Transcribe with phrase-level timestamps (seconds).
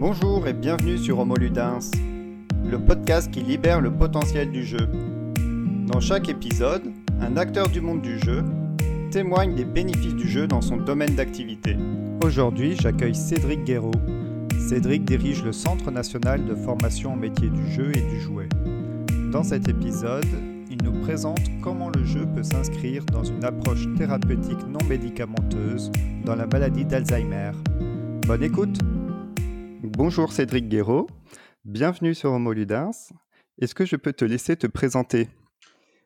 [0.00, 1.90] Bonjour et bienvenue sur Homo Ludens,
[2.64, 4.88] le podcast qui libère le potentiel du jeu.
[5.86, 6.90] Dans chaque épisode,
[7.20, 8.42] un acteur du monde du jeu
[9.10, 11.76] témoigne des bénéfices du jeu dans son domaine d'activité.
[12.24, 13.92] Aujourd'hui, j'accueille Cédric Guéraud.
[14.58, 18.48] Cédric dirige le Centre national de formation au métier du jeu et du jouet.
[19.30, 20.24] Dans cet épisode,
[20.70, 25.92] il nous présente comment le jeu peut s'inscrire dans une approche thérapeutique non médicamenteuse
[26.24, 27.50] dans la maladie d'Alzheimer.
[28.26, 28.78] Bonne écoute
[30.02, 31.08] Bonjour Cédric Guéraud,
[31.66, 33.12] bienvenue sur Homo Ludens.
[33.60, 35.28] Est-ce que je peux te laisser te présenter?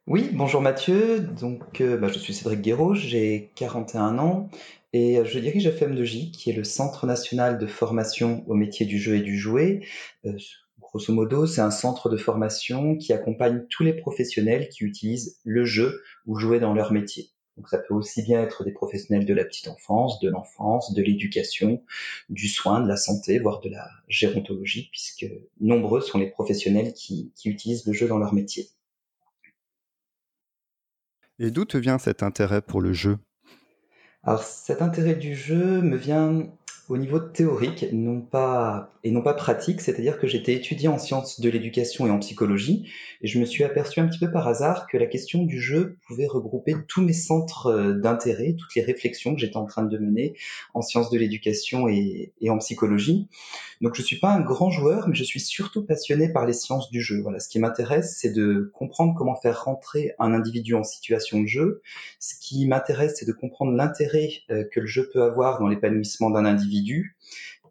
[0.08, 4.50] Oui, bonjour Mathieu, donc euh, bah, je suis Cédric Guéraud, j'ai 41 ans
[4.92, 9.14] et je dirige FM2J, qui est le Centre national de formation au métier du jeu
[9.14, 9.82] et du jouet.
[10.26, 10.36] Euh,
[10.80, 15.64] grosso modo, c'est un centre de formation qui accompagne tous les professionnels qui utilisent le
[15.64, 17.30] jeu ou jouer dans leur métier.
[17.56, 21.02] Donc ça peut aussi bien être des professionnels de la petite enfance, de l'enfance, de
[21.02, 21.84] l'éducation,
[22.28, 25.26] du soin, de la santé, voire de la gérontologie, puisque
[25.60, 28.68] nombreux sont les professionnels qui, qui utilisent le jeu dans leur métier.
[31.38, 33.18] Et d'où te vient cet intérêt pour le jeu?
[34.22, 36.48] Alors cet intérêt du jeu me vient
[36.88, 41.40] au niveau théorique, non pas et non pas pratique, c'est-à-dire que j'étais étudiant en sciences
[41.40, 42.88] de l'éducation et en psychologie,
[43.20, 45.98] et je me suis aperçu un petit peu par hasard que la question du jeu
[46.06, 49.98] pouvait regrouper tous mes centres euh, d'intérêt, toutes les réflexions que j'étais en train de
[49.98, 50.34] mener
[50.72, 53.28] en sciences de l'éducation et, et, en psychologie.
[53.82, 56.90] Donc je suis pas un grand joueur, mais je suis surtout passionné par les sciences
[56.90, 57.20] du jeu.
[57.20, 61.46] Voilà, ce qui m'intéresse, c'est de comprendre comment faire rentrer un individu en situation de
[61.46, 61.82] jeu.
[62.18, 66.30] Ce qui m'intéresse, c'est de comprendre l'intérêt euh, que le jeu peut avoir dans l'épanouissement
[66.30, 66.73] d'un individu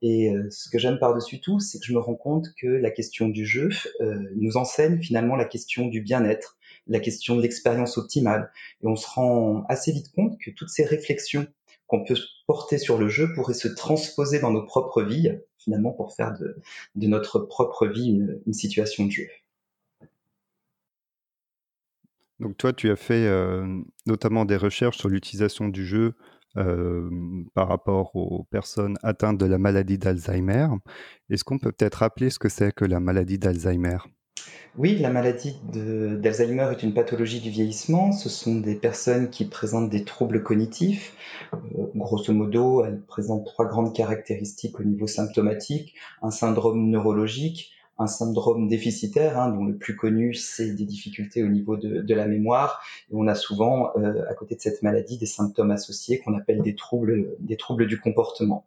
[0.03, 2.91] et euh, ce que j'aime par-dessus tout, c'est que je me rends compte que la
[2.91, 3.69] question du jeu
[4.01, 8.51] euh, nous enseigne finalement la question du bien-être, la question de l'expérience optimale.
[8.83, 11.47] Et on se rend assez vite compte que toutes ces réflexions
[11.87, 16.13] qu'on peut porter sur le jeu pourraient se transposer dans nos propres vies, finalement pour
[16.13, 19.27] faire de, notre propre vie une, une, situation de jeu.
[22.41, 26.13] Donc toi, tu as fait euh, notamment des recherches sur l'utilisation du jeu
[26.55, 30.67] par rapport aux personnes atteintes de la maladie d'Alzheimer.
[31.29, 33.97] Est-ce qu'on peut peut-être rappeler ce que c'est que la maladie d'Alzheimer?
[34.75, 38.11] Oui, la maladie d'Alzheimer est une pathologie du vieillissement.
[38.11, 41.15] Ce sont des personnes qui présentent des troubles cognitifs.
[41.53, 41.57] Euh,
[41.95, 45.93] grosso modo, elles présentent trois grandes caractéristiques au niveau symptomatique.
[46.23, 51.47] Un syndrome neurologique, un syndrome déficitaire, hein, dont le plus connu, c'est des difficultés au
[51.47, 52.81] niveau de, de la mémoire.
[53.11, 56.61] Et on a souvent, euh, à côté de cette maladie, des symptômes associés qu'on appelle
[56.61, 58.65] des troubles, des troubles du comportement.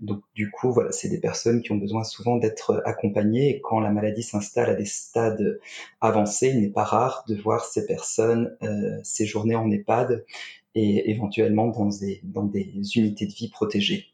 [0.00, 3.56] Donc, du coup, voilà, c'est des personnes qui ont besoin souvent d'être accompagnées.
[3.56, 5.60] Et quand la maladie s'installe à des stades
[6.00, 10.24] avancés, il n'est pas rare de voir ces personnes euh, séjourner en EHPAD
[10.74, 14.06] et éventuellement dans des, dans des unités de vie protégées.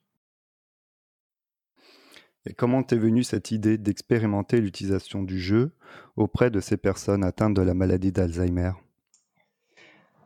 [2.46, 5.72] Et comment t'es venue cette idée d'expérimenter l'utilisation du jeu
[6.16, 8.72] auprès de ces personnes atteintes de la maladie d'Alzheimer?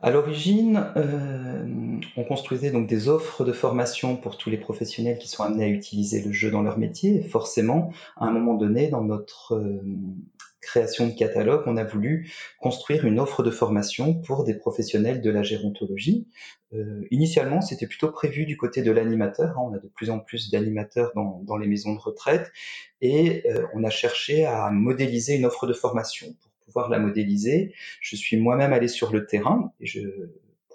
[0.01, 1.65] À l'origine, euh,
[2.15, 5.67] on construisait donc des offres de formation pour tous les professionnels qui sont amenés à
[5.67, 7.21] utiliser le jeu dans leur métier.
[7.23, 9.81] Forcément, à un moment donné, dans notre euh,
[10.61, 15.29] création de catalogue, on a voulu construire une offre de formation pour des professionnels de
[15.29, 16.27] la gérontologie.
[16.73, 19.57] Euh, initialement, c'était plutôt prévu du côté de l'animateur.
[19.57, 19.69] Hein.
[19.69, 22.51] on a de plus en plus d'animateurs dans, dans, les maisons de retraite
[23.01, 26.27] et euh, on a cherché à modéliser une offre de formation.
[26.27, 30.01] Pour pouvoir la modéliser, je suis moi-même allé sur le terrain et je,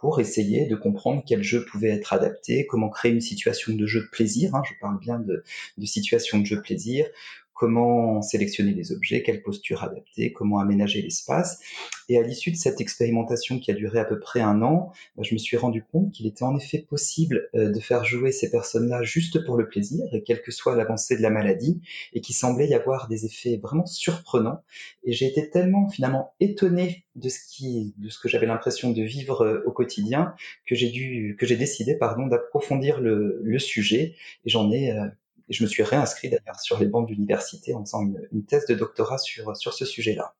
[0.04, 4.02] pour essayer de comprendre quel jeu pouvait être adapté, comment créer une situation de jeu
[4.02, 4.54] de plaisir.
[4.54, 5.44] Hein, je parle bien de,
[5.78, 7.06] de situation de jeu plaisir,
[7.54, 11.60] comment sélectionner les objets, quelle posture adapter, comment aménager l'espace.
[12.08, 15.22] Et à l'issue de cette expérimentation qui a duré à peu près un an, bah,
[15.22, 18.50] je me suis rendu compte qu'il était en effet possible euh, de faire jouer ces
[18.50, 21.80] personnes-là juste pour le plaisir, et quelle que soit l'avancée de la maladie,
[22.12, 24.62] et qu'il semblait y avoir des effets vraiment surprenants.
[25.04, 29.02] Et j'ai été tellement finalement étonné de ce qui, de ce que j'avais l'impression de
[29.02, 30.34] vivre euh, au quotidien,
[30.66, 35.06] que j'ai dû, que j'ai décidé, pardon, d'approfondir le, le, sujet, et j'en ai euh,
[35.48, 38.74] je me suis réinscrit d'ailleurs sur les bancs de l'université en faisant une, thèse de
[38.74, 40.34] doctorat sur, sur ce sujet-là.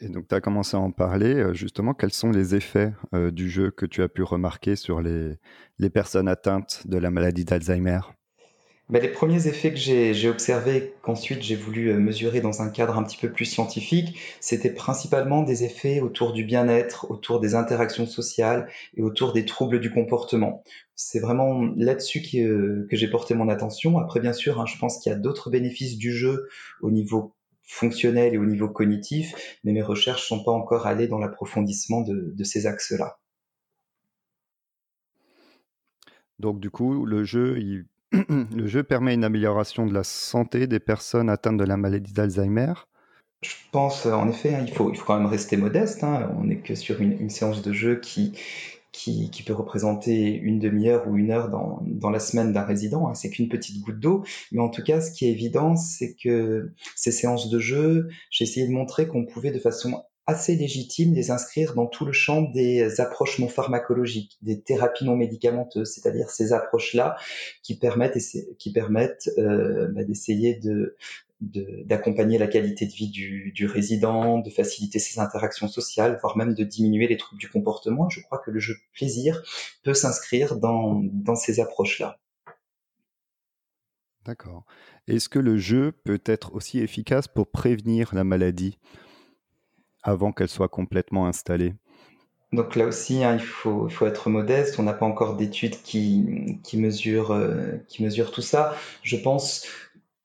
[0.00, 1.34] Et donc, tu as commencé à en parler.
[1.34, 5.00] Euh, justement, quels sont les effets euh, du jeu que tu as pu remarquer sur
[5.00, 5.38] les,
[5.78, 8.00] les personnes atteintes de la maladie d'Alzheimer?
[8.90, 12.98] Ben, les premiers effets que j'ai observés, qu'ensuite j'ai voulu euh, mesurer dans un cadre
[12.98, 18.06] un petit peu plus scientifique, c'était principalement des effets autour du bien-être, autour des interactions
[18.06, 20.64] sociales et autour des troubles du comportement.
[20.96, 23.98] C'est vraiment là-dessus euh, que j'ai porté mon attention.
[23.98, 26.48] Après, bien sûr, hein, je pense qu'il y a d'autres bénéfices du jeu
[26.80, 31.18] au niveau fonctionnel et au niveau cognitif, mais mes recherches sont pas encore allées dans
[31.18, 33.20] l'approfondissement de, de ces axes-là.
[36.40, 37.84] Donc du coup, le jeu, il
[38.28, 42.72] le jeu permet une amélioration de la santé des personnes atteintes de la maladie d'Alzheimer.
[43.42, 46.04] Je pense, en effet, hein, il, faut, il faut quand même rester modeste.
[46.04, 46.30] Hein.
[46.38, 48.32] On n'est que sur une, séance de jeu qui,
[48.92, 53.08] qui, peut représenter une demi-heure ou une heure dans, dans la semaine d'un résident.
[53.08, 53.14] Hein.
[53.14, 54.24] C'est qu'une petite goutte d'eau.
[54.52, 58.44] Mais en tout cas, ce qui est évident, c'est que ces séances de jeu, j'ai
[58.44, 62.42] essayé de montrer qu'on pouvait de façon assez légitime les inscrire dans tout le champ
[62.42, 67.16] des approches non pharmacologiques, des thérapies non médicamenteuses, c'est-à-dire ces approches-là
[67.62, 68.18] qui permettent,
[68.58, 70.96] qui permettent euh, bah, d'essayer de,
[71.40, 76.54] d'accompagner la qualité de vie du, du, résident, de faciliter ses interactions sociales, voire même
[76.54, 78.08] de diminuer les troubles du comportement.
[78.10, 79.42] Je crois que le jeu plaisir
[79.82, 82.18] peut s'inscrire dans, dans ces approches-là.
[84.26, 84.66] D'accord.
[85.08, 88.78] Est-ce que le jeu peut être aussi efficace pour prévenir la maladie?
[90.02, 91.74] Avant qu'elle soit complètement installée
[92.52, 94.80] donc là aussi, hein, il, faut, être modeste.
[94.80, 98.74] On n'a pas encore d'études qui, qui, mesurent, euh, qui mesurent tout ça.
[99.02, 99.66] Je pense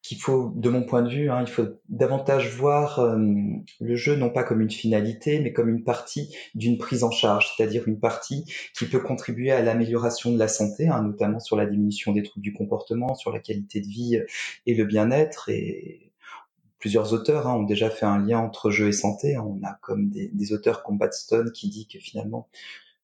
[0.02, 3.18] qu'il faut, de mon point de vue, hein, il faut davantage voir euh,
[3.80, 7.52] le jeu non pas comme une finalité, mais comme une partie d'une prise en charge,
[7.56, 8.46] c'est-à-dire une partie
[8.76, 12.44] qui peut contribuer à l'amélioration de la santé, hein, notamment sur la diminution des troubles
[12.44, 14.20] du comportement, sur la qualité de vie
[14.68, 15.50] et le bien-être.
[16.86, 19.40] Plusieurs auteurs hein, ont déjà fait un lien entre jeu et santé.
[19.40, 22.48] On a comme des, des auteurs comme Batstone qui dit que finalement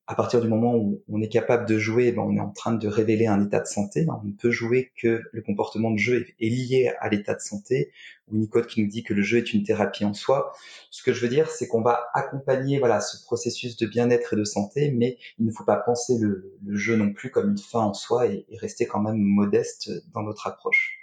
[0.06, 2.74] à partir du moment où on est capable de jouer, ben on est en train
[2.74, 4.06] de révéler un état de santé.
[4.08, 7.92] On ne peut jouer que le comportement de jeu est lié à l'état de santé.
[8.32, 10.54] Ou qui nous dit que le jeu est une thérapie en soi.
[10.92, 14.38] Ce que je veux dire, c'est qu'on va accompagner voilà ce processus de bien-être et
[14.38, 17.80] de santé, mais il ne faut pas penser le, jeu non plus comme une fin
[17.80, 21.01] en soi et rester quand même modeste dans notre approche.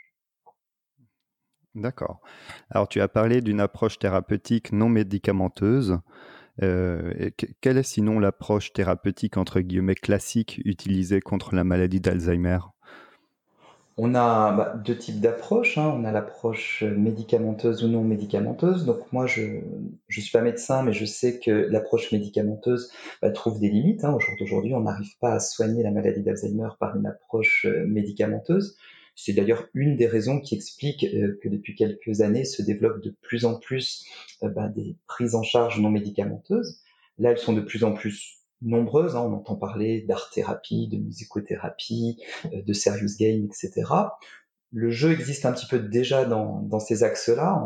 [1.78, 2.20] D'accord.
[2.70, 5.98] Alors tu as parlé d'une approche thérapeutique non médicamenteuse.
[6.60, 7.30] Euh,
[7.60, 12.58] quelle est sinon l'approche thérapeutique entre guillemets classique utilisée contre la maladie d'Alzheimer?
[14.00, 15.78] On a bah, deux types d'approches.
[15.78, 15.92] Hein.
[15.96, 18.84] On a l'approche médicamenteuse ou non médicamenteuse.
[18.84, 19.60] Donc moi, je ne
[20.10, 22.92] suis pas médecin, mais je sais que l'approche médicamenteuse
[23.22, 24.04] bah, trouve des limites.
[24.04, 24.16] Hein.
[24.40, 28.76] Aujourd'hui, on n'arrive pas à soigner la maladie d'Alzheimer par une approche euh, médicamenteuse.
[29.20, 33.12] C'est d'ailleurs une des raisons qui explique euh, que depuis quelques années se développent de
[33.20, 34.06] plus en plus
[34.44, 36.80] euh, bah, des prises en charge non médicamenteuses.
[37.18, 39.16] Là, elles sont de plus en plus nombreuses.
[39.16, 39.22] Hein.
[39.22, 42.22] On entend parler d'art-thérapie, de musicothérapie,
[42.54, 43.90] euh, de serious game, etc.
[44.70, 47.60] Le jeu existe un petit peu déjà dans, ces axes-là.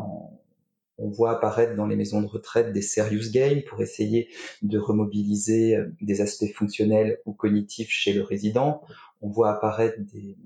[0.96, 4.28] On, voit apparaître dans les maisons de retraite des serious games pour essayer
[4.62, 8.82] de remobiliser des aspects fonctionnels ou cognitifs chez le résident.
[9.20, 10.36] On voit apparaître des,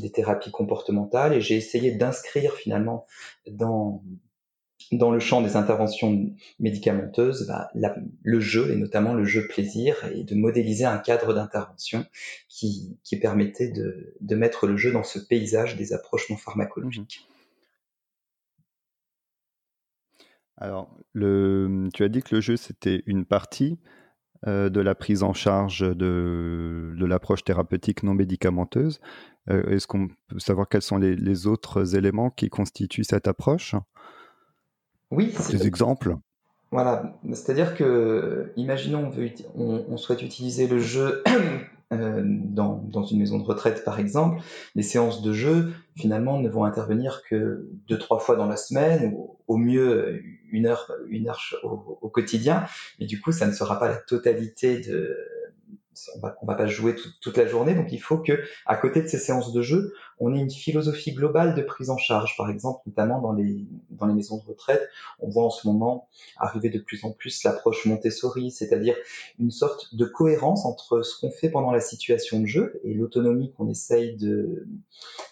[0.00, 3.06] des thérapies comportementales et j'ai essayé d'inscrire finalement
[3.50, 4.02] dans
[4.92, 6.30] dans le champ des interventions
[6.60, 7.70] médicamenteuses bah,
[8.22, 12.06] le jeu et notamment le jeu plaisir et de modéliser un cadre d'intervention
[12.48, 17.26] qui, qui permettait de, de, mettre le jeu dans ce paysage des approches non pharmacologiques.
[17.28, 17.34] Mmh
[20.60, 23.78] Alors, le, tu as dit que le jeu c'était une partie,
[24.46, 29.00] de la prise en charge de, l'approche thérapeutique non médicamenteuse.
[29.50, 33.74] Euh, est-ce qu'on peut savoir quels sont les, autres éléments qui constituent cette approche?
[35.10, 35.34] Oui.
[35.50, 36.16] Des exemples
[36.70, 39.10] Voilà, c'est-à-dire que, imaginons,
[39.56, 41.22] on souhaite utiliser le jeu
[41.92, 44.42] euh, dans, dans, une maison de retraite par exemple,
[44.74, 49.14] les séances de jeu finalement ne vont intervenir que deux trois fois dans la semaine
[49.14, 52.66] ou au mieux une heure une heure au, au quotidien,
[53.00, 55.16] mais du coup ça ne sera pas la totalité de
[56.16, 59.08] on va, va pas jouer toute la journée, donc il faut que, à côté de
[59.08, 62.36] ces séances de jeu, on ait une philosophie globale de prise en charge.
[62.36, 64.82] Par exemple, notamment dans les, dans les maisons de retraite,
[65.20, 68.96] on voit en ce moment arriver de plus en plus l'approche Montessori, c'est-à-dire
[69.38, 73.52] une sorte de cohérence entre ce qu'on fait pendant la situation de jeu et l'autonomie
[73.52, 74.66] qu'on essaye de,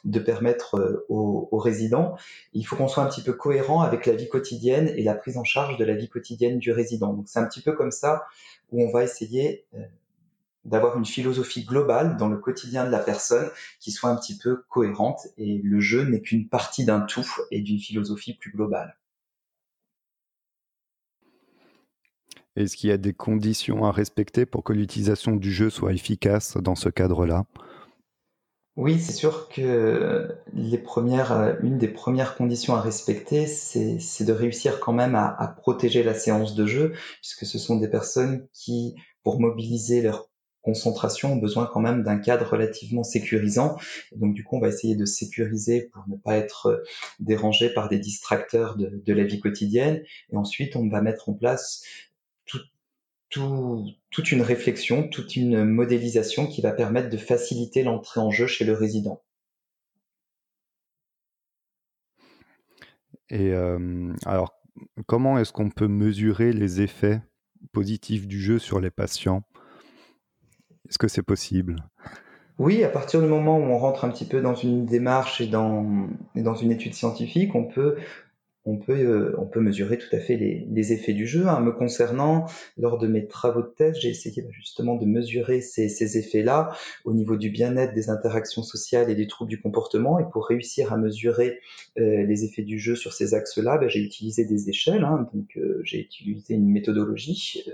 [0.04, 2.16] de permettre euh, aux, aux résidents.
[2.52, 5.36] Il faut qu'on soit un petit peu cohérent avec la vie quotidienne et la prise
[5.36, 7.12] en charge de la vie quotidienne du résident.
[7.12, 8.24] Donc c'est un petit peu comme ça
[8.72, 9.78] où on va essayer euh,
[10.66, 13.48] d'avoir une philosophie globale dans le quotidien de la personne
[13.80, 17.60] qui soit un petit peu cohérente et le jeu n'est qu'une partie d'un tout et
[17.60, 18.98] d'une philosophie plus globale.
[22.56, 26.56] Est-ce qu'il y a des conditions à respecter pour que l'utilisation du jeu soit efficace
[26.56, 27.44] dans ce cadre-là?
[28.76, 34.80] Oui, c'est sûr que les premières, une des premières conditions à respecter, c'est de réussir
[34.80, 36.92] quand même à, à protéger la séance de jeu,
[37.22, 40.28] puisque ce sont des personnes qui, pour mobiliser leur
[40.66, 43.78] concentration ont besoin quand même d'un cadre relativement sécurisant.
[44.16, 46.82] Donc du coup, on va essayer de sécuriser pour ne pas être euh,
[47.20, 50.02] dérangé par des distracteurs de, la vie quotidienne.
[50.30, 51.84] Et ensuite, on va mettre en place
[54.10, 58.64] toute une réflexion, toute une modélisation qui va permettre de faciliter l'entrée en jeu chez
[58.64, 59.22] le résident.
[63.28, 64.54] Et euh, alors,
[65.06, 67.20] comment est-ce qu'on peut mesurer les effets
[67.72, 69.42] positifs du jeu sur les patients?
[70.88, 71.76] Est-ce que c'est possible?
[72.58, 75.46] Oui, à partir du moment où on rentre un petit peu dans une démarche et
[75.46, 81.48] dans, une étude scientifique, euh, on peut mesurer tout à fait les, effets du jeu.
[81.48, 81.60] Hein.
[81.60, 82.46] Me concernant,
[82.78, 86.70] lors de mes travaux de thèse, j'ai essayé bah, justement de mesurer ces, ces effets-là
[87.04, 90.18] au niveau du bien-être, des interactions sociales et des troubles du comportement.
[90.18, 91.60] Et pour réussir à mesurer
[91.98, 95.04] euh, les effets du jeu sur ces axes-là, bah, j'ai utilisé des échelles.
[95.04, 95.28] Hein.
[95.34, 97.64] Donc, euh, j'ai utilisé une méthodologie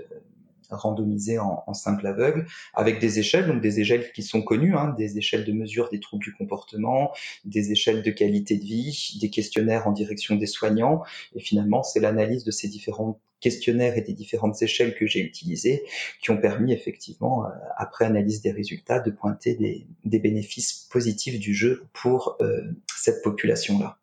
[0.75, 4.93] randomisé en, en, simple aveugle, avec des échelles, donc des échelles qui sont connues, hein,
[4.97, 7.11] des échelles de mesure des troubles du comportement,
[7.45, 11.03] des échelles de qualité de vie, des questionnaires en direction des soignants,
[11.35, 15.83] et finalement c'est l'analyse de ces différents questionnaires et des différentes échelles que j'ai utilisées
[16.21, 21.39] qui ont permis effectivement, euh, après analyse des résultats, de pointer des, des bénéfices positifs
[21.39, 22.61] du jeu pour euh,
[22.95, 23.99] cette population-là.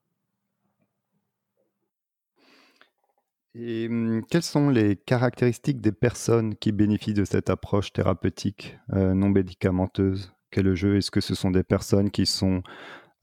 [3.54, 9.14] Et hum, quelles sont les caractéristiques des personnes qui bénéficient de cette approche thérapeutique euh,
[9.14, 10.33] non médicamenteuse?
[10.50, 10.97] Qu'est le jeu?
[10.97, 12.62] Est-ce que ce sont des personnes qui sont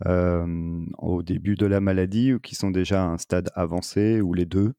[0.05, 0.45] euh,
[0.99, 4.45] au début de la maladie ou qui sont déjà à un stade avancé ou les
[4.45, 4.73] deux?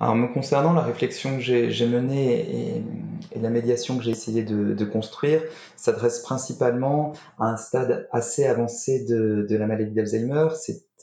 [0.00, 2.82] Alors, me concernant, la réflexion que j'ai menée
[3.34, 5.42] et, la médiation que j'ai essayé de, construire
[5.76, 10.48] s'adresse principalement à un stade assez avancé de, la maladie d'Alzheimer.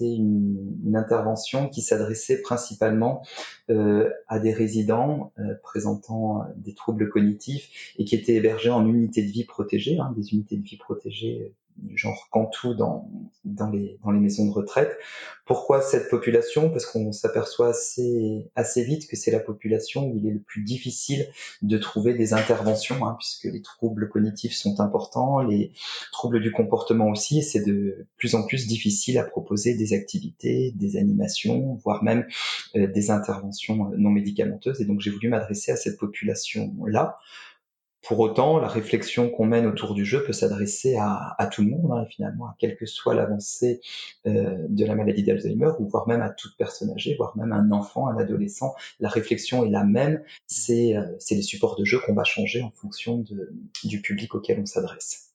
[0.08, 3.24] Une, intervention qui s'adressait principalement
[3.70, 9.24] euh, à des résidents euh, présentant des troubles cognitifs et qui étaient hébergés en unités
[9.24, 13.10] de vie protégées, hein, des unités de vie protégées du genre Cantou dans,
[13.46, 14.92] dans, les, dans les maisons de retraite.
[15.46, 16.70] Pourquoi cette population?
[16.70, 20.64] Parce qu'on s'aperçoit assez, assez vite que c'est la population où il est le plus
[20.64, 21.28] difficile
[21.62, 25.74] de trouver des interventions, hein, puisque les troubles cognitifs sont importants, les
[26.12, 30.72] troubles du comportement aussi, et c'est de plus en plus difficile à proposer des activités,
[30.76, 32.26] des animations, voire même
[32.76, 34.80] euh, des interventions non médicamenteuses.
[34.82, 37.18] Et donc j'ai voulu m'adresser à cette population-là
[38.02, 41.92] pour autant, la réflexion qu'on mène autour du jeu peut s'adresser à, tout le monde,
[41.92, 43.80] hein, finalement, à quelle que soit l'avancée
[44.26, 47.72] euh, de la maladie d'Alzheimer, ou voire même à toute personne âgée, voire même un
[47.72, 48.74] enfant, un adolescent.
[49.00, 52.72] La réflexion est la même, c'est euh, les supports de jeu qu'on va changer en
[52.72, 53.54] fonction de,
[53.84, 55.34] du public auquel on s'adresse.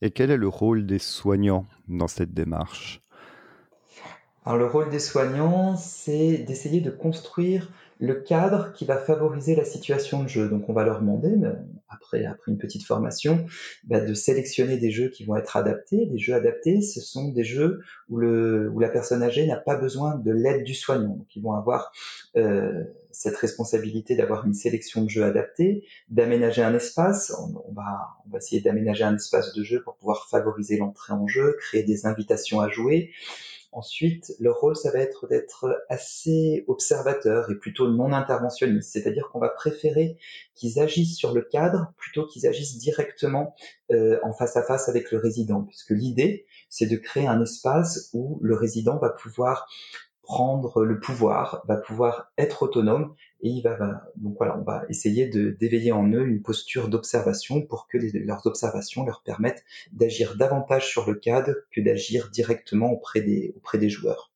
[0.00, 3.02] Et quel est le rôle des soignants dans cette démarche?
[4.46, 7.70] Alors le rôle des soignants, c'est d'essayer de construire
[8.04, 10.48] le cadre qui va favoriser la situation de jeu.
[10.48, 11.34] Donc on va leur demander,
[11.88, 13.46] après, après une petite formation,
[13.84, 16.06] bah, de sélectionner des jeux qui vont être adaptés.
[16.06, 20.30] Des jeux adaptés, ce sont des jeux où, la personne âgée n'a pas besoin de
[20.30, 21.16] l'aide du soignant.
[21.16, 21.92] Donc ils vont avoir
[22.36, 27.32] euh, cette responsabilité d'avoir une sélection de jeux adaptés, d'aménager un espace.
[27.38, 31.82] On va essayer d'aménager un espace de jeu pour pouvoir favoriser l'entrée en jeu, créer
[31.82, 33.12] des invitations à jouer.
[33.74, 39.40] Ensuite, leur rôle, ça va être d'être assez observateur et plutôt non interventionniste, c'est-à-dire qu'on
[39.40, 40.16] va préférer
[40.54, 43.56] qu'ils agissent sur le cadre plutôt qu'ils agissent directement
[43.90, 48.10] euh, en face à face avec le résident, puisque l'idée, c'est de créer un espace
[48.12, 49.66] où le résident va pouvoir
[50.22, 53.76] prendre le pouvoir, va pouvoir être autonome et il va,
[54.16, 58.46] donc voilà, on va essayer de d'éveiller en eux une posture d'observation pour que leurs
[58.46, 63.90] observations leur permettent d'agir davantage sur le cadre que d'agir directement auprès des auprès des
[63.90, 64.32] joueurs.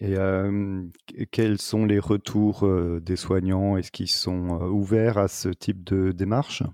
[0.00, 0.84] Et euh,
[1.30, 3.76] quels sont les retours euh, des soignants?
[3.76, 6.64] Est-ce qu'ils sont euh, ouverts à ce type de démarche?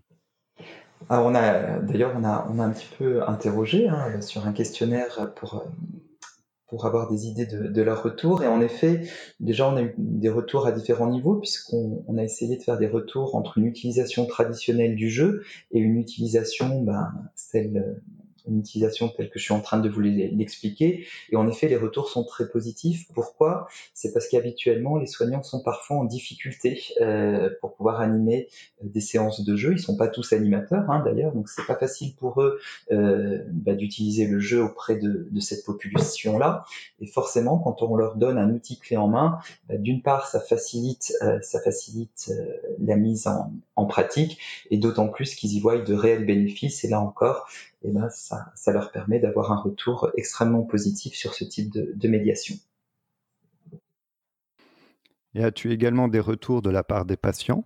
[1.11, 4.53] Alors on a d'ailleurs on a, on a un petit peu interrogé hein, sur un
[4.55, 5.67] questionnaire pour
[6.75, 8.43] pour avoir des idées de, leur retour.
[8.43, 9.03] Et en effet,
[9.39, 12.79] déjà, on a eu des retours à différents niveaux, puisqu'on on a essayé de faire
[12.79, 18.03] des retours entre une utilisation traditionnelle du jeu et une utilisation, ben, celle
[18.49, 21.07] une utilisation telle que je suis en train de vous l'expliquer.
[21.31, 23.07] Et en effet, les retours sont très positifs.
[23.15, 23.69] Pourquoi?
[23.95, 28.49] C'est parce qu'habituellement, les soignants sont parfois en difficulté euh, pour pouvoir animer
[28.83, 29.73] euh, des séances de jeu.
[29.73, 32.59] Ils sont pas tous animateurs, hein, d'ailleurs, donc c'est pas facile pour eux
[32.93, 36.65] euh, bah, d'utiliser le jeu auprès de, de cette population-là.
[37.01, 40.41] Et forcément, quand on leur donne un outil clé en main, bah, d'une part, ça
[40.41, 44.39] facilite, euh, ça facilite euh, la mise en, en pratique,
[44.71, 46.85] et d'autant plus qu'ils y voient de réels bénéfices.
[46.85, 47.49] Et là encore,
[47.83, 52.09] et ça, ça leur permet d'avoir un retour extrêmement positif sur ce type de, de
[52.09, 52.57] médiation.
[55.35, 57.65] Et as-tu également des retours de la part des patients?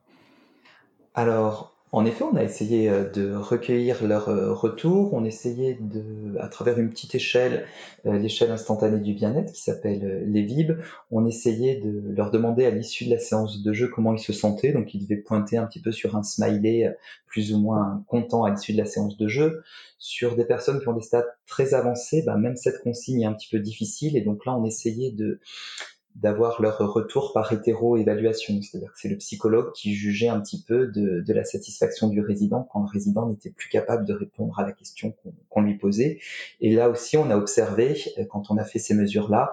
[1.15, 6.37] Alors, en effet, on a essayé euh, de recueillir leurs euh, retours, on essayait de,
[6.39, 7.67] à travers une petite échelle,
[8.05, 10.73] euh, l'échelle instantanée du bien-être qui s'appelle les VIB,
[11.11, 14.35] on essayait de leur demander à l'issue de la séance de jeu comment ils se
[14.35, 16.95] sentaient, donc ils devaient pointer un petit peu sur un smiley
[17.27, 19.63] plus ou moins content à l'issue de la séance de jeu.
[19.99, 23.33] Sur des personnes qui ont des stades très avancés, bah, même cette consigne est un
[23.33, 25.41] petit peu difficile, et donc là on essayait de
[26.21, 28.61] d'avoir leur retour par hétéro-évaluation.
[28.61, 32.21] C'est-à-dire que c'est le psychologue qui jugeait un petit peu de, de, la satisfaction du
[32.21, 35.15] résident quand le résident n'était plus capable de répondre à la question
[35.49, 36.19] qu'on lui posait.
[36.61, 39.53] Et là aussi, on a observé, euh, quand on a fait ces mesures-là,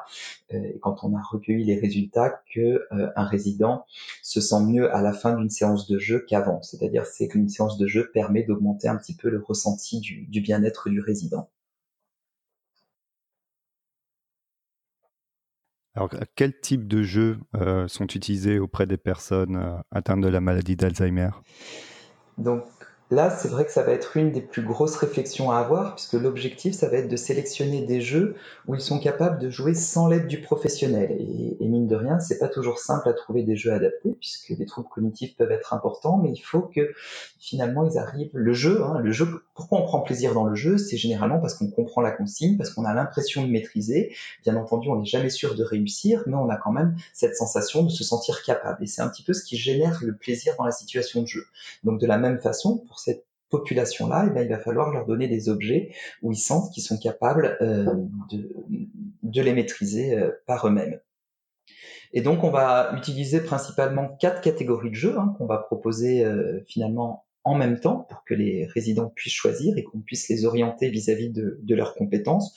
[0.53, 3.85] euh, et quand on a recueilli les résultats, que euh, un résident
[4.23, 6.63] se sent mieux à la fin d'une séance de jeu qu'avant.
[6.63, 10.41] C'est-à-dire c'est qu'une séance de jeu permet d'augmenter un petit peu le ressenti du, du
[10.41, 11.47] bien-être du résident.
[15.95, 20.41] Alors, quel type de jeux euh, sont utilisés auprès des personnes euh, atteintes de la
[20.41, 21.29] maladie d'Alzheimer?
[23.11, 26.13] Là, c'est vrai que ça va être une des plus grosses réflexions à avoir, puisque
[26.13, 28.35] l'objectif, ça va être de sélectionner des jeux
[28.67, 31.15] où ils sont capables de jouer sans l'aide du professionnel.
[31.19, 34.65] Et, mine de rien, c'est pas toujours simple à trouver des jeux adaptés, puisque les
[34.65, 36.93] troubles cognitifs peuvent être importants, mais il faut que
[37.37, 38.31] finalement ils arrivent.
[38.33, 39.27] Le jeu, hein, le jeu.
[39.53, 40.79] Pourquoi on prend plaisir dans le jeu?
[40.79, 44.15] C'est généralement parce qu'on comprend la consigne, parce qu'on a l'impression de maîtriser.
[44.43, 47.83] Bien entendu, on n'est jamais sûr de réussir, mais on a quand même cette sensation
[47.83, 48.83] de se sentir capable.
[48.83, 51.45] Et c'est un petit peu ce qui génère le plaisir dans la situation de jeu.
[51.83, 55.27] Donc de la même façon, pour cette population-là, eh ben, il va falloir leur donner
[55.27, 57.85] des objets où ils sentent qu'ils sont capables euh,
[58.31, 60.99] de, les maîtriser euh, par eux-mêmes.
[62.13, 66.61] Et donc, on va utiliser principalement quatre catégories de jeux hein, qu'on va proposer euh,
[66.67, 70.89] finalement en même temps pour que les résidents puissent choisir et qu'on puisse les orienter
[70.89, 72.55] vis-à-vis de, leurs compétences.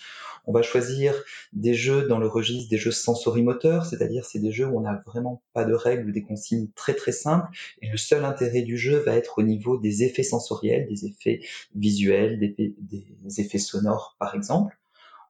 [0.49, 1.12] On va choisir
[1.52, 5.02] des jeux dans le registre des jeux sensorimoteurs, c'est-à-dire c'est des jeux où on n'a
[5.05, 7.50] vraiment pas de règles ou des consignes très très simples
[7.83, 11.40] et le seul intérêt du jeu va être au niveau des effets sensoriels, des effets
[11.75, 12.75] visuels, des,
[13.37, 14.78] effets sonores par exemple.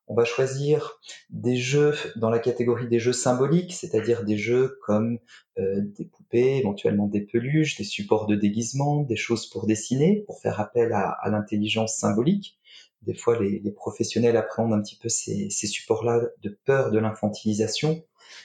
[0.06, 5.18] On va choisir des jeux dans la catégorie des jeux symboliques, c'est-à-dire des jeux comme
[5.58, 10.40] euh, des poupées, éventuellement des peluches, des supports de déguisement, des choses pour dessiner, pour
[10.40, 12.58] faire appel à l'intelligence symbolique
[13.02, 18.04] des fois les, professionnels appréhendent un petit peu ces, supports-là de peur de l'infantilisation,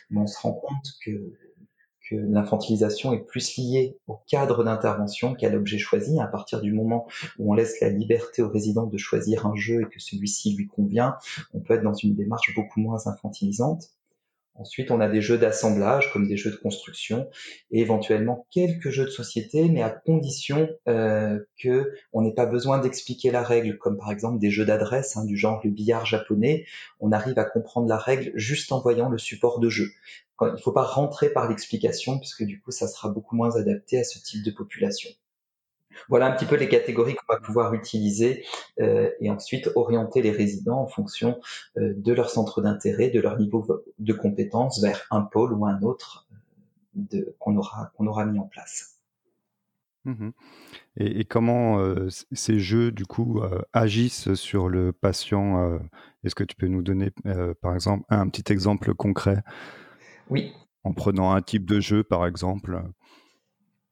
[0.09, 1.33] mais on se rend compte que,
[2.09, 6.19] que l'infantilisation est plus liée au cadre d'intervention qu'à l'objet choisi.
[6.19, 7.07] À partir du moment
[7.39, 10.67] où on laisse la liberté aux résidents de choisir un jeu et que celui-ci lui
[10.67, 11.15] convient,
[11.53, 13.89] on peut être dans une démarche beaucoup moins infantilisante.
[14.55, 17.27] Ensuite, on a des jeux d'assemblage comme des jeux de construction
[17.71, 22.77] et éventuellement quelques jeux de société, mais à condition euh, que on n'ait pas besoin
[22.77, 26.65] d'expliquer la règle, comme par exemple des jeux d'adresse hein, du genre le billard japonais.
[26.99, 29.89] On arrive à comprendre la règle juste en voyant le support de jeu.
[30.41, 33.99] il ne faut pas rentrer par l'explication, puisque du coup, ça sera beaucoup moins adapté
[33.99, 35.09] à ce type de population.
[36.09, 38.45] Voilà un petit peu les catégories qu'on va pouvoir utiliser
[38.79, 41.39] euh, et ensuite orienter les résidents en fonction
[41.77, 45.81] euh, de leur centre d'intérêt, de leur niveau de compétence vers un pôle ou un
[45.81, 46.27] autre
[47.13, 48.99] euh, qu'on aura, qu'on aura mis en place.
[50.05, 50.31] Mmh
[50.95, 51.79] et, comment
[52.31, 55.79] ces jeux, du coup, agissent sur le patient
[56.23, 57.09] Est-ce que tu peux nous donner,
[57.61, 59.41] par exemple, un petit exemple concret?
[60.29, 60.53] Oui.
[60.83, 62.83] En prenant un type de jeu, par exemple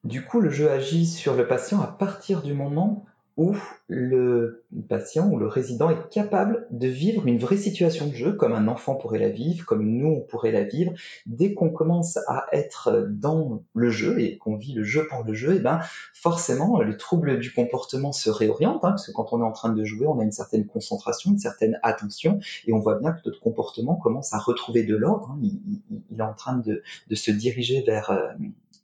[0.03, 3.05] du coup, le jeu agit sur le patient à partir du moment
[3.37, 3.55] où
[3.87, 8.53] le patient ou le résident est capable de vivre une vraie situation de jeu, comme
[8.53, 10.93] un enfant pourrait la vivre, comme nous on pourrait la vivre.
[11.25, 15.33] Dès qu'on commence à être dans le jeu et qu'on vit le jeu pour le
[15.33, 15.79] jeu, et eh ben
[16.13, 19.71] forcément les troubles du comportement se réorientent, hein, parce que quand on est en train
[19.71, 23.21] de jouer, on a une certaine concentration, une certaine attention, et on voit bien que
[23.25, 25.31] notre comportement commence à retrouver de l'ordre.
[25.31, 25.39] Hein.
[25.41, 26.81] Il, est en train de,
[27.13, 28.27] se diriger vers euh,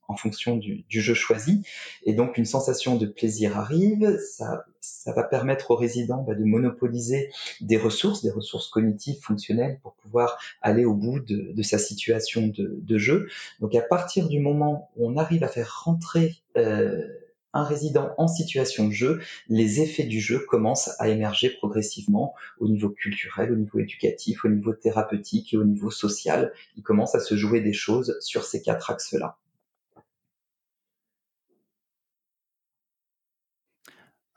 [0.08, 1.64] en fonction du, jeu choisi.
[2.06, 6.44] Et donc une sensation de plaisir arrive, ça, ça va permettre aux résidents bah, de
[6.44, 7.30] monopoliser
[7.62, 12.98] des ressources, des ressources cognitives, fonctionnelles, pour pouvoir aller au bout de, sa situation de,
[12.98, 13.28] jeu.
[13.60, 17.06] Donc à partir du moment où on arrive à faire rentrer euh,
[17.54, 22.68] un résident en situation de jeu, les effets du jeu commencent à émerger progressivement au
[22.68, 26.54] niveau culturel, au niveau éducatif, au niveau thérapeutique et au niveau social.
[26.76, 29.38] Il commence à se jouer des choses sur ces quatre axes-là.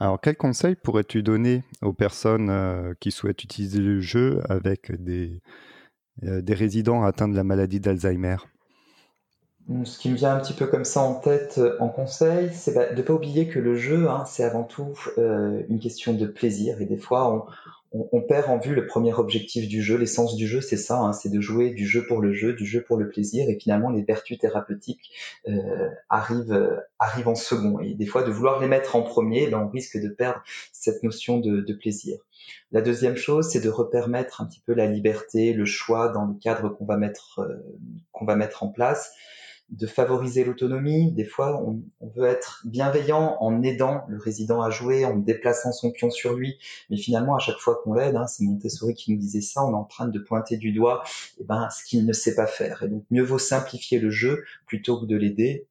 [0.03, 5.43] Alors, quel conseil pourrais-tu donner aux personnes euh, qui souhaitent utiliser le jeu avec des,
[6.25, 8.39] euh, résidents atteints de la maladie d'Alzheimer?
[9.85, 12.73] Ce qui me vient un petit peu comme ça en tête euh, en conseil, c'est
[12.73, 16.27] bah, de ne pas oublier que le jeu, hein, c'est avant tout une question de
[16.27, 16.81] plaisir.
[16.81, 17.45] Et des fois, on,
[18.29, 19.97] perd en vue le premier objectif du jeu.
[19.97, 22.65] L'essence du jeu, c'est ça, hein, c'est de jouer du jeu pour le jeu, du
[22.65, 23.49] jeu pour le plaisir.
[23.49, 25.11] Et finalement, les vertus thérapeutiques
[25.49, 27.81] euh, arrivent, euh, arrivent en second.
[27.81, 31.03] Et des fois, de vouloir les mettre en premier, ben, on risque de perdre cette
[31.03, 32.19] notion de, de plaisir.
[32.73, 36.35] La deuxième chose, c'est de repermettre un petit peu la liberté, le choix dans le
[36.35, 37.57] cadre qu'on va mettre, euh,
[38.13, 39.13] qu'on va mettre en place
[39.71, 41.13] de favoriser l'autonomie.
[41.13, 41.83] Des fois, on,
[42.17, 46.59] veut être bienveillant en aidant le résident à jouer, en déplaçant son pion sur lui.
[46.91, 49.71] Mais finalement, à chaque fois qu'on l'aide, hein, c'est Montessori qui nous disait ça, on
[49.71, 51.05] est en train de pointer du doigt
[51.41, 52.83] eh ben, ce qu'il ne sait pas faire.
[52.83, 55.67] Et donc, mieux vaut simplifier le jeu plutôt que de l'aider.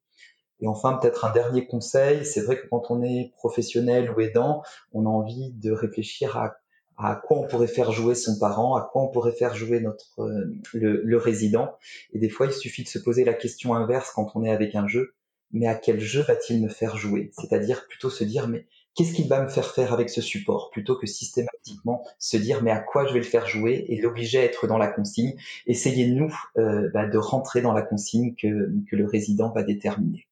[0.60, 4.62] Et enfin, peut-être un dernier conseil, c'est vrai que quand on est professionnel ou aidant,
[4.92, 6.56] on a envie de réfléchir à
[7.02, 10.20] à quoi on pourrait faire jouer son parent, à quoi on pourrait faire jouer notre
[10.20, 11.76] euh, le, résident.
[12.12, 14.74] Et des fois, il suffit de se poser la question inverse quand on est avec
[14.74, 15.14] un jeu,
[15.52, 17.30] mais à quel jeu va-t-il me faire jouer?
[17.32, 20.96] C'est-à-dire plutôt se dire, mais qu'est-ce qu'il va me faire faire avec ce support, plutôt
[20.96, 24.44] que systématiquement se dire, mais à quoi je vais le faire jouer et l'obliger à
[24.44, 25.34] être dans la consigne.
[25.66, 30.26] Essayez nous euh, bah, de rentrer dans la consigne que, que le résident va déterminer.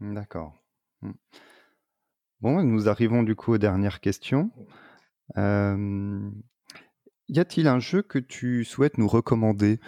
[0.00, 0.52] D'accord.
[1.02, 1.12] Hmm.
[2.40, 4.50] Bon, nous arrivons du coup aux dernières questions.
[7.28, 9.80] Y a-t-il un jeu que tu souhaites nous recommander?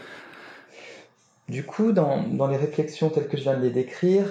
[1.48, 4.26] Du coup, dans, les réflexions telles que je viens de les décrire,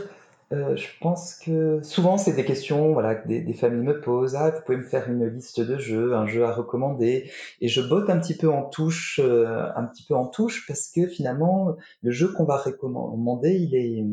[0.54, 4.36] euh, je pense que souvent c'est des questions voilà, que des, familles me posent.
[4.36, 7.32] Ah, vous pouvez me faire une liste de jeux, un jeu à recommander.
[7.62, 10.90] Et je botte un petit peu en touche, euh, un petit peu en touche parce
[10.90, 14.06] que finalement le jeu qu'on va recommander, il est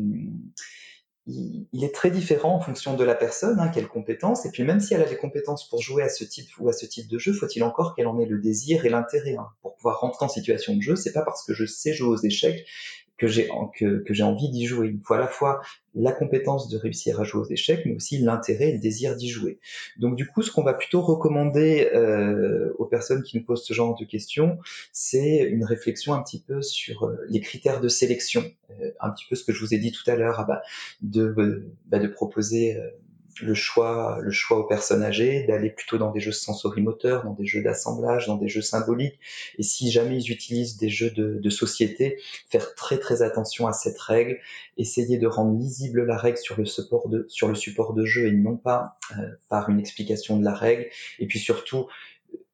[1.27, 4.45] il, est très différent en fonction de la personne, hein, quelles compétences.
[4.45, 6.73] Et puis même si elle a les compétences pour jouer à ce type ou à
[6.73, 9.35] ce type de jeu, faut-il encore qu'elle en ait le désir et l'intérêt.
[9.35, 9.47] Hein.
[9.61, 12.21] Pour pouvoir rentrer en situation de jeu, c'est pas parce que je sais jouer aux
[12.21, 12.65] échecs
[13.17, 14.91] que j'ai que, que j'ai envie d'y jouer.
[14.93, 15.61] Il faut à la fois
[15.93, 19.29] la compétence de réussir à jouer aux échecs, mais aussi l'intérêt et le désir d'y
[19.29, 19.59] jouer.
[19.97, 23.73] Donc du coup, ce qu'on va plutôt recommander euh, aux personnes qui nous posent ce
[23.73, 24.57] genre de questions,
[24.91, 29.25] c'est une réflexion un petit peu sur euh, les critères de sélection, euh, un petit
[29.29, 30.61] peu ce que je vous ai dit tout à l'heure, ah bah,
[31.01, 32.77] de, bah, de proposer
[33.41, 37.45] le choix, le choix aux personnes âgées d'aller plutôt dans des jeux sensorimoteurs, dans des
[37.45, 39.19] jeux d'assemblage, dans des jeux symboliques.
[39.57, 42.17] Et si jamais ils utilisent des jeux de, société,
[42.49, 44.39] faire très très attention à cette règle,
[44.77, 48.27] essayer de rendre lisible la règle sur le support de, sur le support de jeu
[48.27, 50.87] et non pas euh, par une explication de la règle.
[51.19, 51.87] Et puis surtout,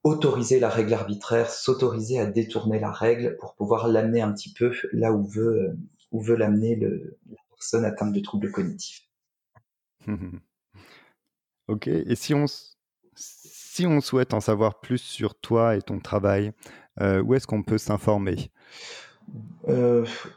[0.03, 4.73] autoriser la règle arbitraire, s'autoriser à détourner la règle pour pouvoir l'amener un petit peu
[4.91, 5.77] là où veut,
[6.11, 9.07] où veut l'amener la personne atteinte de troubles cognitifs.
[11.71, 12.47] Ok, et si on,
[13.15, 16.51] si on souhaite en savoir plus sur toi et ton travail,
[16.99, 18.51] où est-ce qu'on peut s'informer?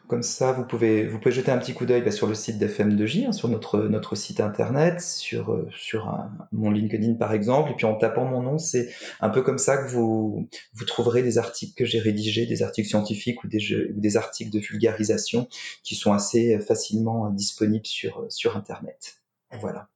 [0.06, 2.56] Comme ça, vous pouvez, vous pouvez jeter un petit coup d'œil bah, sur le site
[2.58, 6.16] d'FM2J, hein, sur notre, notre site internet, sur, sur
[6.52, 9.78] mon LinkedIn par exemple, et puis en tapant mon nom, c'est un peu comme ça
[9.78, 14.00] que vous, vous trouverez des articles que j'ai rédigés, des articles scientifiques ou des, ou
[14.00, 15.48] des articles de vulgarisation
[15.82, 19.16] qui sont assez facilement disponibles sur, sur Internet.
[19.50, 19.88] Voilà.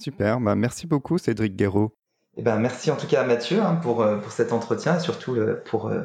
[0.00, 1.94] Super, bah, merci beaucoup Cédric Guéraud.
[2.36, 5.00] Eh ben, merci en tout cas à Mathieu hein, pour, euh, pour cet entretien et
[5.00, 6.04] surtout euh, pour, euh,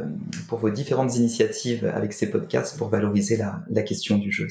[0.50, 4.48] pour vos différentes initiatives avec ces podcasts pour valoriser la, la question du jeu.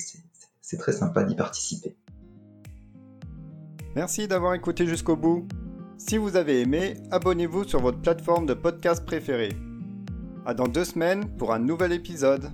[0.60, 1.96] C'est très sympa d'y participer.
[3.96, 5.46] Merci d'avoir écouté jusqu'au bout.
[5.98, 9.52] Si vous avez aimé, abonnez-vous sur votre plateforme de podcast préférée.
[10.46, 12.50] À dans deux semaines pour un nouvel épisode.